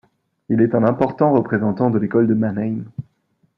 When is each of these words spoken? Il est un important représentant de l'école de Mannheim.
Il 0.49 0.61
est 0.63 0.73
un 0.73 0.83
important 0.83 1.31
représentant 1.31 1.91
de 1.91 1.99
l'école 1.99 2.25
de 2.25 2.33
Mannheim. 2.33 2.85